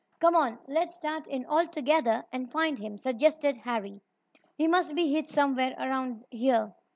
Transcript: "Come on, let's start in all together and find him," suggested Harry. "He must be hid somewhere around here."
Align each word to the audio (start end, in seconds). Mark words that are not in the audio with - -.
"Come 0.19 0.33
on, 0.35 0.57
let's 0.67 0.95
start 0.95 1.27
in 1.27 1.45
all 1.45 1.67
together 1.67 2.25
and 2.31 2.51
find 2.51 2.79
him," 2.79 2.97
suggested 2.97 3.55
Harry. 3.57 4.01
"He 4.57 4.65
must 4.65 4.95
be 4.95 5.13
hid 5.13 5.27
somewhere 5.27 5.75
around 5.77 6.25
here." 6.31 6.73